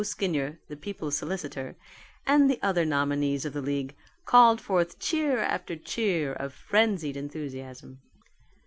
Skinyer, 0.03 0.57
the 0.67 0.75
People's 0.75 1.21
Solicitor_, 1.21 1.75
and 2.25 2.49
the 2.49 2.57
other 2.63 2.85
nominees 2.85 3.45
of 3.45 3.53
the 3.53 3.61
league, 3.61 3.95
called 4.25 4.59
forth 4.59 4.97
cheer 4.97 5.37
after 5.37 5.75
cheer 5.75 6.33
of 6.33 6.55
frenzied 6.55 7.15
enthusiasm. 7.15 8.01